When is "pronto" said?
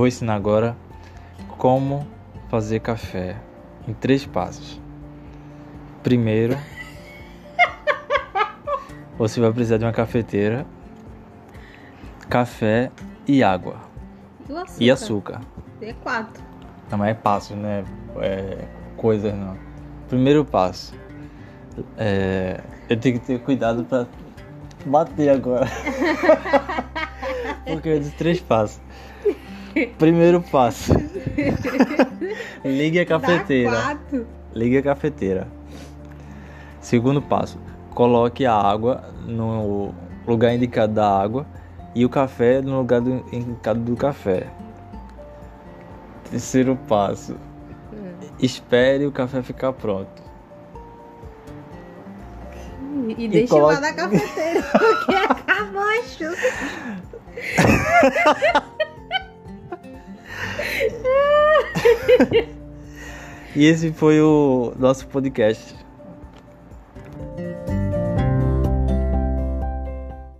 49.72-50.22